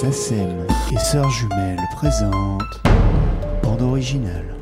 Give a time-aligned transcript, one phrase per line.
[0.00, 2.62] SACEM et Sœurs Jumelles présentent
[3.64, 4.54] Bande originale.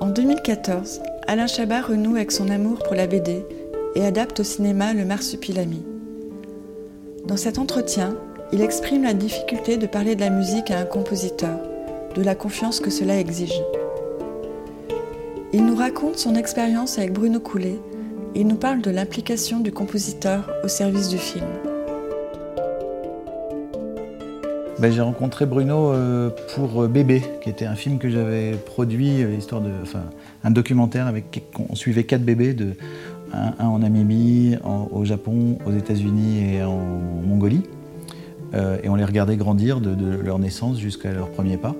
[0.00, 3.42] En 2014, Alain Chabat renoue avec son amour pour la BD
[3.94, 5.82] et adapte au cinéma Le Marsupilami.
[7.24, 8.18] Dans cet entretien,
[8.52, 11.58] il exprime la difficulté de parler de la musique à un compositeur,
[12.14, 13.62] de la confiance que cela exige.
[15.54, 17.80] Il nous raconte son expérience avec Bruno Coulet
[18.34, 21.46] et nous parle de l'implication du compositeur au service du film.
[24.78, 29.22] Ben, j'ai rencontré Bruno euh, pour euh, Bébé, qui était un film que j'avais produit,
[29.22, 30.04] euh, histoire de, enfin,
[30.42, 32.56] un documentaire avec on suivait quatre bébés,
[33.34, 34.56] un, en Namibie,
[34.90, 37.62] au Japon, aux États-Unis et en Mongolie,
[38.54, 41.76] et on les regardait grandir de, de leur naissance jusqu'à leur premier pas.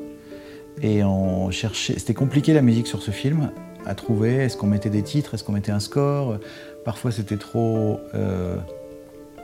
[0.83, 3.51] Et on cherchait, c'était compliqué la musique sur ce film
[3.95, 4.35] trouver.
[4.37, 6.39] Est-ce qu'on mettait des titres, est-ce qu'on mettait un score?
[6.85, 8.57] Parfois c'était trop euh,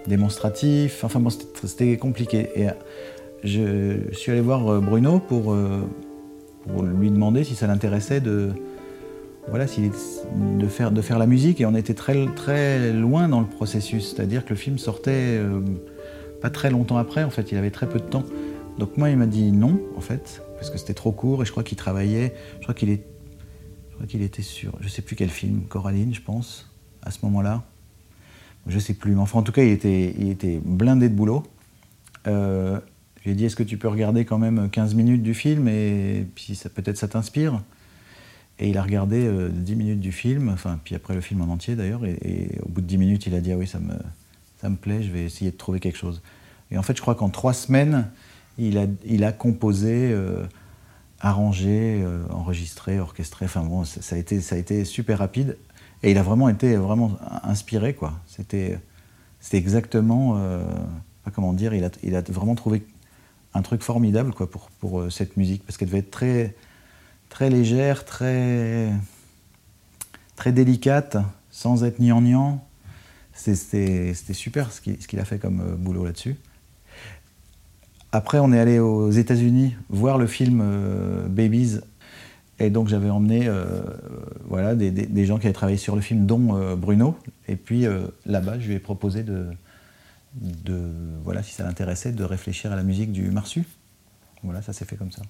[0.06, 1.04] démonstratif.
[1.04, 2.48] Enfin bon, c'était- compliqué.
[2.54, 2.66] Et
[3.44, 5.82] je suis allé voir euh, Bruno pour, euh,
[6.98, 8.50] lui demander si ça l'intéressait de,
[9.48, 11.60] voilà, de, faire, de faire la musique.
[11.60, 14.14] Et on était très, très loin dans le processus.
[14.14, 15.60] C'est-à-dire que le film sortait euh,
[16.40, 17.22] pas très longtemps après.
[17.22, 18.24] En fait, il avait très peu de temps.
[18.78, 21.42] Donc moi, il m'a dit non, en fait, parce que c'était trop court.
[21.42, 22.34] Et je crois qu'il travaillait.
[22.58, 23.02] Je crois qu'il est,
[23.96, 27.20] je crois qu'il était sur, je sais plus quel film, Coraline, je pense, à ce
[27.22, 27.64] moment-là.
[28.66, 29.14] Je sais plus.
[29.14, 31.44] Mais enfin, en tout cas, il était, il était blindé de boulot.
[32.26, 32.78] Euh,
[33.20, 35.66] je lui ai dit, est-ce que tu peux regarder quand même 15 minutes du film
[35.66, 37.62] et puis ça, peut-être ça t'inspire
[38.58, 41.46] Et il a regardé euh, 10 minutes du film, enfin, puis après le film en
[41.46, 43.94] entier d'ailleurs, et, au bout de 10 minutes, il a dit, ah oui, ça me,
[44.60, 46.20] ça me plaît, je vais essayer de trouver quelque chose.
[46.70, 48.10] Et en fait, je crois qu'en trois semaines,
[48.58, 50.44] il a, il a composé, euh,
[51.28, 55.56] arrangé, euh, enregistré, orchestré, enfin bon, ça, a été, ça a été super rapide.
[56.02, 58.12] Et il a vraiment été vraiment inspiré, quoi.
[58.26, 58.78] C'était
[59.52, 60.62] exactement, euh,
[61.34, 62.86] comment dire, il a, il a vraiment trouvé
[63.54, 66.54] un truc formidable quoi, pour, pour euh, cette musique, parce qu'elle devait être très,
[67.30, 68.92] très légère, très,
[70.36, 71.16] très délicate,
[71.50, 72.62] sans être gnangnan.
[73.32, 76.36] C'était super ce qu'il a fait comme boulot là-dessus.
[78.16, 81.80] Après, on est allé aux États-Unis voir le film euh, Babies.
[82.58, 83.82] Et donc, j'avais emmené euh,
[84.46, 87.14] voilà, des, gens qui avaient travaillé sur le film, dont euh, Bruno.
[87.46, 87.84] Et puis,
[88.24, 89.44] là-bas, je lui ai proposé de,
[91.24, 93.64] voilà, si ça l'intéressait, de réfléchir à la musique du Marsu.
[94.42, 95.20] Voilà, ça s'est fait comme ça.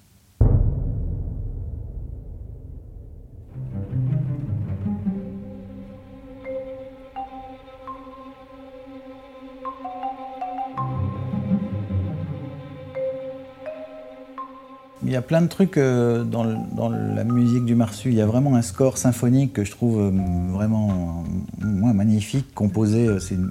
[15.07, 18.09] Il y a plein de trucs euh, dans, la musique du Marsu.
[18.09, 20.11] Il y a vraiment un score symphonique que je trouve euh,
[20.51, 21.23] vraiment
[21.63, 23.17] euh, magnifique, composé.
[23.21, 23.49] C'est une,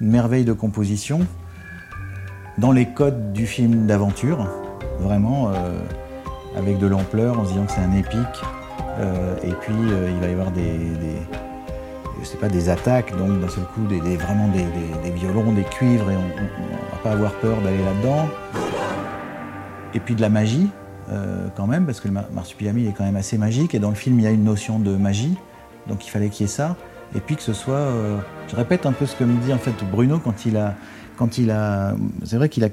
[0.00, 1.20] merveille de composition.
[2.56, 4.48] Dans les codes du film d'aventure,
[4.98, 5.52] vraiment,
[6.56, 8.42] avec de l'ampleur, en se disant que c'est un épique.
[9.44, 10.76] Et puis, il va y avoir des,
[12.40, 16.16] pas, des attaques, donc d'un seul coup, des, vraiment des- des violons, des cuivres, et
[16.16, 18.28] on ne va pas avoir peur d'aller là-dedans.
[19.94, 20.70] Et puis de la magie,
[21.10, 23.90] euh, quand même, parce que le mar- marsupilami est quand même assez magique, et dans
[23.90, 25.36] le film, il y a une notion de magie,
[25.88, 26.76] donc il fallait qu'il y ait ça.
[27.16, 27.74] Et puis que ce soit.
[27.74, 30.74] euh, je répète un peu ce que me dit en fait Bruno quand il a.
[31.16, 31.94] Quand il a
[32.24, 32.68] c'est vrai qu'il a,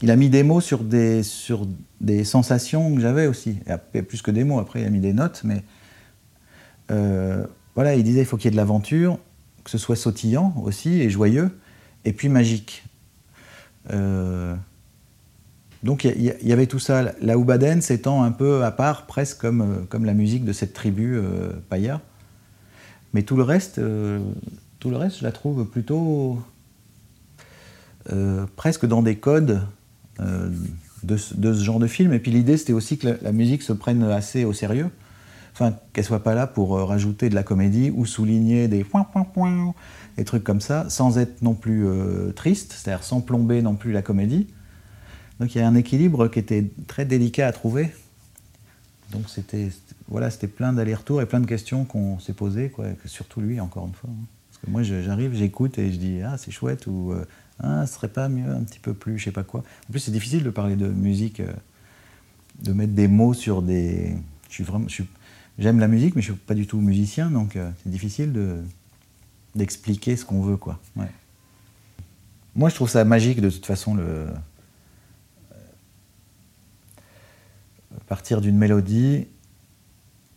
[0.00, 1.66] il a mis des mots sur des, sur
[2.00, 3.58] des sensations que j'avais aussi.
[3.94, 5.62] Et plus que des mots, après il a mis des notes, mais.
[6.90, 7.44] euh,
[7.74, 9.18] voilà, il disait il faut qu'il y ait de l'aventure,
[9.64, 11.50] que ce soit sautillant aussi et joyeux,
[12.04, 12.84] et puis magique.
[15.84, 17.12] Donc il y, avait tout ça.
[17.20, 20.72] La Oubaden s'étant un peu à part, presque comme, euh, comme la musique de cette
[20.72, 22.00] tribu euh, Paya.
[23.12, 24.18] Mais tout le reste, euh,
[24.80, 26.38] tout le reste, je la trouve plutôt
[28.10, 29.60] euh, presque dans des codes
[31.02, 32.14] de, ce- genre de film.
[32.14, 34.88] Et puis l'idée, c'était aussi que la, la musique se prenne assez au sérieux.
[35.52, 39.24] Enfin, qu'elle soit pas là pour rajouter de la comédie ou souligner des point, point,
[39.24, 39.74] point,
[40.16, 41.86] des trucs comme ça, sans être non plus
[42.34, 44.48] triste, c'est-à-dire sans plomber non plus la comédie.
[45.40, 47.90] Donc il y a un équilibre qui était très délicat à trouver.
[49.10, 49.70] Donc c'était
[50.08, 53.86] voilà, c'était plein d'allers-retours et plein de questions qu'on s'est posées, quoi, surtout lui encore
[53.86, 54.10] une fois.
[54.10, 54.24] hein.
[54.50, 57.24] Parce que moi j'arrive, j'écoute et je dis ah c'est chouette ou euh,
[57.60, 59.60] ah ce serait pas mieux un petit peu plus, je sais pas quoi.
[59.88, 61.52] En plus c'est difficile de parler de musique, euh,
[62.62, 64.14] de mettre des mots sur des.
[64.48, 64.86] Je suis vraiment,
[65.58, 68.58] j'aime la musique mais je suis pas du tout musicien donc euh, c'est difficile de
[69.54, 70.80] d'expliquer ce qu'on veut quoi.
[72.56, 74.26] Moi je trouve ça magique de toute façon le
[78.06, 79.26] partir d'une mélodie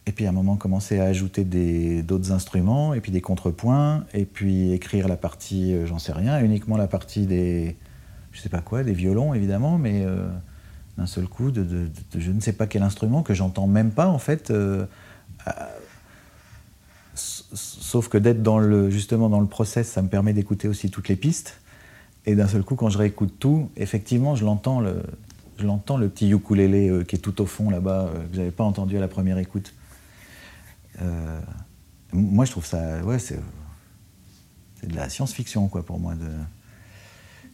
[0.06, 1.44] Et puis à un moment, commencer à ajouter
[2.04, 6.40] d'autres instruments, et puis des contrepoints, et puis écrire la partie, euh, j'en sais rien,
[6.42, 7.76] uniquement la partie des,
[8.32, 10.28] je sais pas quoi, des violons évidemment, mais euh,
[10.98, 14.20] d'un seul coup, de, je ne sais pas quel instrument que j'entends même pas en
[14.20, 14.52] fait.
[14.52, 14.86] Euh,
[17.16, 21.10] sauf que d'être dans le, justement dans le process, ça me permet d'écouter aussi toutes
[21.10, 21.60] les pistes.
[22.26, 25.02] Et d'un seul coup, quand je réécoute tout, effectivement, je l'entends le,
[25.58, 28.64] je l'entends le petit ukulélé qui est tout au fond là-bas, que vous n'avez pas
[28.64, 29.74] entendu à la première écoute.
[31.02, 31.40] Euh,
[32.12, 33.40] moi, je trouve ça, ouais, c'est,
[34.84, 36.30] de la science-fiction, quoi, pour moi, de,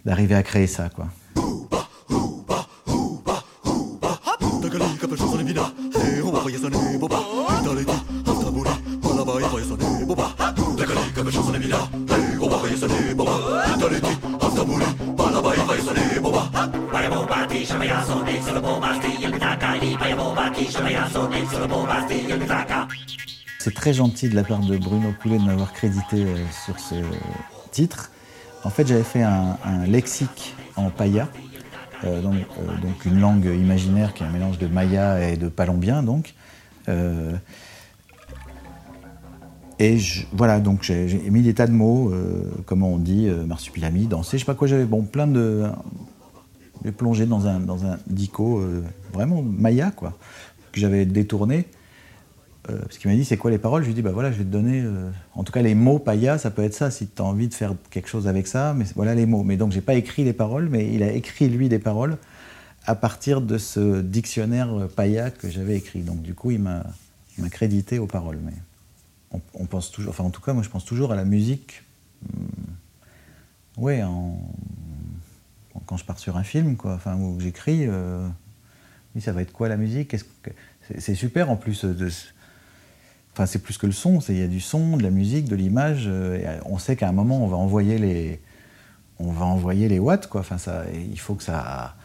[0.06, 1.08] d'arriver à créer ça, quoi.
[23.60, 26.36] C'est très gentil de la part de Bruno Coulet de m'avoir crédité euh,
[26.66, 26.96] sur ce
[27.72, 28.12] titre.
[28.66, 29.58] En fait, j'avais fait un,
[29.88, 31.30] lexique en paya,
[32.04, 35.48] euh, donc, euh, donc, une langue imaginaire qui est un mélange de maya et de
[35.48, 36.34] palombien, donc.
[39.80, 39.98] et
[40.34, 42.14] voilà, donc j'ai mis des tas de mots,
[42.66, 45.64] comment on dit, marsupilami, danser, je sais pas quoi, j'avais bon, plein de.
[46.84, 48.62] J'ai plongé dans un, dans un dico
[49.14, 50.18] vraiment maya, quoi,
[50.72, 51.68] que j'avais détourné.
[52.70, 53.82] Euh, parce qu'il m'a dit c'est quoi les paroles?
[53.82, 55.76] Je lui ai dit bah voilà je vais te donner euh, en tout cas les
[55.76, 58.48] mots paya ça peut être ça si tu as envie de faire quelque chose avec
[58.48, 59.44] ça mais voilà les mots.
[59.44, 62.18] Mais donc j'ai pas écrit les paroles mais il a écrit lui des paroles
[62.86, 66.04] à partir de ce dictionnaire euh, paya que j'avais écrit.
[66.04, 66.84] Donc du coup il m'a
[67.52, 68.40] crédité aux paroles.
[68.46, 68.54] Mais
[69.54, 71.84] on, pense toujours enfin en tout cas moi je pense toujours à la musique
[72.32, 74.04] hmm, ouais
[75.86, 77.88] quand je pars sur un film quoi enfin j'écris
[79.16, 80.16] oui ça va être quoi la musique?
[81.00, 82.10] C'est super en plus de
[83.34, 85.56] Enfin, c'est plus que le son, il y a du son, de la musique, de
[85.56, 86.04] l'image.
[86.08, 88.40] Euh, on sait qu'à un moment, on va envoyer les,
[89.18, 90.42] on va envoyer les watts, quoi.
[90.42, 91.96] Enfin, ça, il faut que ça,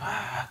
[0.00, 0.46] ah,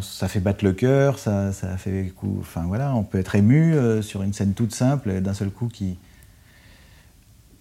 [0.00, 2.38] ça fait battre le cœur, ça, ça fait coup.
[2.40, 5.68] Enfin voilà, on peut être ému euh, sur une scène toute simple, d'un seul coup
[5.68, 5.98] qui.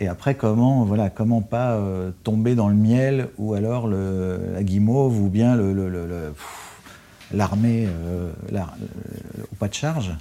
[0.02, 5.22] Et après, comment, voilà, comment pas euh, tomber dans le miel ou alors la guimauve
[5.22, 5.56] ou bien
[7.32, 7.88] l'armée
[8.52, 8.60] le,
[9.52, 10.12] au pas de charge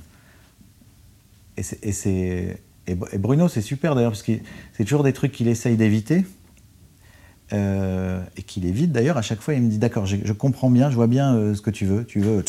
[1.57, 2.57] et,
[2.87, 4.33] et, Bruno, c'est super d'ailleurs, parce que
[4.73, 6.25] c'est toujours des trucs qu'il essaye d'éviter.
[7.53, 10.89] Euh, et qu'il évite d'ailleurs à chaque fois il me dit d'accord je, comprends bien
[10.89, 12.45] je vois bien euh, ce que tu veux tu veux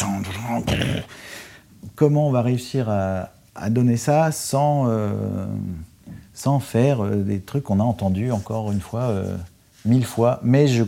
[1.96, 3.32] comment on va réussir à,
[3.72, 5.48] donner ça sans euh,
[6.42, 9.14] sans faire des trucs qu'on a entendus encore une fois
[9.86, 10.84] mille fois mais je,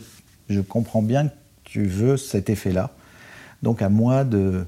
[0.49, 1.33] je comprends bien que
[1.63, 2.89] tu veux cet effet là
[3.61, 4.65] donc à moi de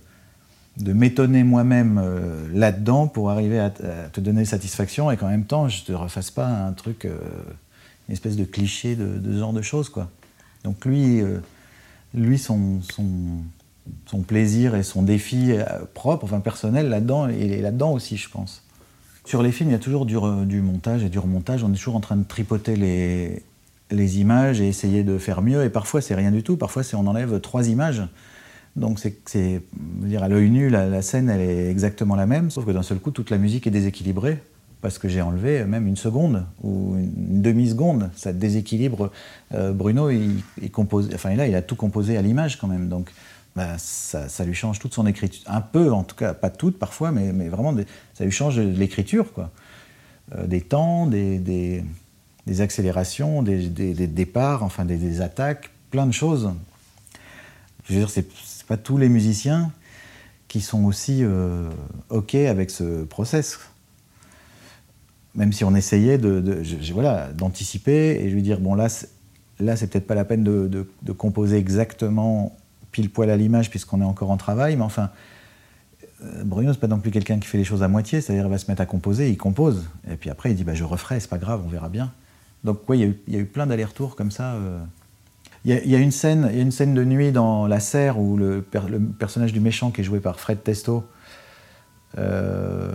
[0.78, 5.70] de m'étonner moi-même euh, là-dedans pour arriver à, te donner satisfaction et qu'en même temps
[5.70, 7.18] je te refasse pas un truc, euh,
[8.10, 10.10] une espèce de cliché de, ce genre de choses quoi.
[10.64, 11.40] Donc lui, euh,
[12.14, 15.54] lui son, son, plaisir et son défi
[15.94, 18.64] propre, enfin personnel là-dedans, il est là-dedans aussi je pense.
[19.26, 21.64] Sur les films, il y a toujours du, montage et du remontage.
[21.64, 25.64] On est toujours en train de tripoter les, images et essayer de faire mieux.
[25.64, 26.58] Et parfois, c'est rien du tout.
[26.58, 28.04] Parfois, c'est on enlève trois images
[28.76, 32.72] donc c'est, dire à l'œil nu, la, scène elle est exactement la même, sauf que
[32.72, 34.40] d'un seul coup toute la musique est déséquilibrée
[34.82, 38.12] parce que j'ai enlevé même une seconde ou une, demi seconde.
[38.16, 39.12] Ça déséquilibre.
[39.54, 43.12] Euh, Bruno, il, compose, enfin là il a tout composé à l'image quand même, donc
[43.56, 47.12] bah, ça, lui change toute son écriture, un peu en tout cas, pas toute parfois,
[47.12, 47.74] mais, vraiment
[48.14, 49.52] ça lui change l'écriture quoi.
[50.36, 53.68] Euh, des temps, des, des, accélérations, des,
[54.08, 56.52] départs, enfin des, attaques, plein de choses.
[57.86, 58.28] Je veux dire, c'est
[58.68, 59.72] pas tous les musiciens
[60.48, 61.70] qui sont aussi euh,
[62.10, 63.60] OK avec ce process.
[65.36, 68.88] Même si on essayait de, voilà, d'anticiper et je lui dire bon là,
[69.60, 72.56] là c'est peut-être pas la peine de, composer exactement
[72.96, 75.10] pile poil à l'image puisqu'on est encore en travail, mais enfin,
[76.24, 78.50] euh, Bruno c'est pas non plus quelqu'un qui fait les choses à moitié, c'est-à-dire il
[78.50, 81.20] va se mettre à composer, il compose et puis après il dit bah, je referai,
[81.20, 82.14] c'est pas grave, on verra bien.
[82.64, 84.54] Donc oui, il y, a eu plein d'allers-retours comme ça.
[84.54, 84.80] Euh,
[85.66, 88.62] il y, a une scène, il une scène de nuit dans La Serre où le,
[89.20, 91.04] personnage du méchant qui est joué par Fred Testo.
[92.18, 92.94] Euh,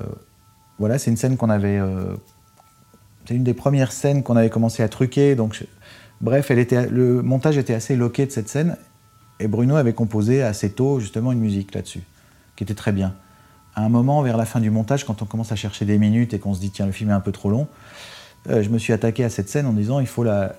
[0.79, 1.81] voilà, c'est une scène qu'on avait.
[3.27, 5.35] C'est une des premières scènes qu'on avait commencé à truquer.
[5.35, 5.65] Donc,
[6.21, 8.77] bref, elle était, le montage était assez loqué de cette scène.
[9.41, 12.03] Et Bruno avait composé assez tôt justement une musique là-dessus,
[12.57, 13.15] qui était très bien.
[13.75, 16.35] À un moment, vers la fin du montage, quand on commence à chercher des minutes
[16.35, 17.67] et qu'on se dit tiens le film est un peu trop long,
[18.51, 20.55] euh, je me suis attaqué à cette scène en disant il faut la,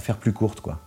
[0.00, 0.78] faire plus courte quoi.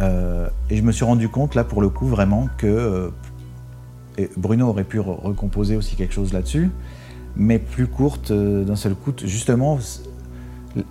[0.00, 4.66] Euh, et je me suis rendu compte, là, pour le coup, vraiment, que euh, Bruno
[4.68, 6.70] aurait pu recomposer aussi quelque chose là-dessus,
[7.36, 9.12] mais plus courte d'un seul coup.
[9.22, 9.78] Justement,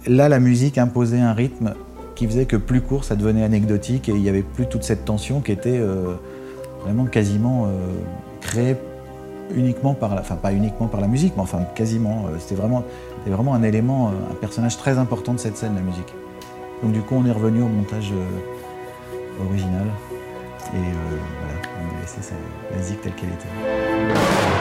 [0.05, 1.73] là, la musique imposait un rythme
[2.19, 5.05] qui faisait que plus court, ça devenait anecdotique et il n'y avait plus toute cette
[5.05, 5.79] tension qui était
[6.83, 7.69] vraiment quasiment
[8.41, 8.75] créée
[9.55, 12.25] uniquement par la, enfin pas uniquement par la musique, mais enfin quasiment.
[12.39, 12.83] C'était vraiment,
[13.25, 16.13] vraiment un élément, un personnage très important de cette scène, la musique.
[16.83, 18.11] Donc du coup, on est revenu au montage
[19.47, 19.87] original.
[20.73, 22.33] Et euh, voilà, on a laissé
[22.71, 24.58] la musique telle qu'elle était.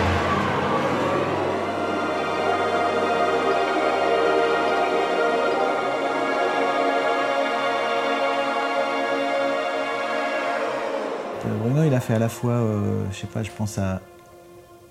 [11.63, 14.01] Bruno, il a fait à la fois, euh, je sais pas, je pense à.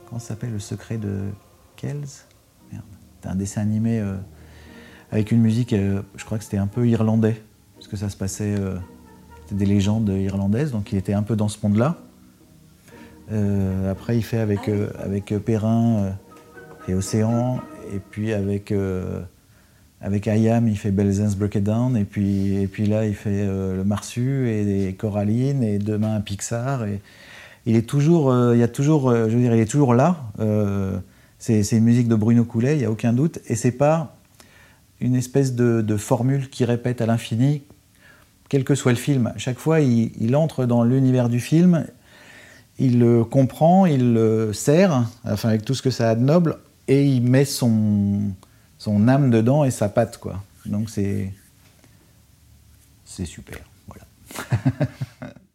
[0.07, 1.29] Comment ça s'appelle Le secret de
[1.75, 2.07] Kells?
[2.71, 2.83] Merde.
[3.15, 4.03] C'était un dessin animé
[5.11, 7.41] avec une musique, je crois que c'était un peu irlandais,
[7.75, 8.55] parce que ça se passait
[9.47, 11.95] c'était des légendes irlandaises, donc il était un peu dans ce monde-là.
[13.31, 16.17] Euh, après, il fait avec, euh, avec Perrin
[16.89, 17.61] et Océan,
[17.93, 19.21] et puis avec, euh,
[20.01, 23.45] avec Ayam, il fait Belzen's Break It Down, et puis, et puis là, il fait
[23.45, 26.85] Le Marsu et, Coraline, et demain Pixar.
[26.85, 27.01] Et,
[27.65, 30.31] il est toujours, il y a toujours, je veux dire, il est toujours là.
[31.39, 34.17] c'est une musique de Bruno Coulet, il n'y a aucun doute, et c'est pas
[34.99, 37.61] une espèce de, formule qui répète à l'infini
[38.49, 39.33] quel que soit le film.
[39.35, 41.85] Chaque fois, il, entre dans l'univers du film,
[42.79, 46.57] il le comprend, il le sert, enfin avec tout ce que ça a de noble,
[46.87, 48.21] et il met son,
[48.77, 50.43] son âme dedans et sa patte, quoi.
[50.65, 51.33] Donc c'est
[53.05, 54.05] c'est super, voilà.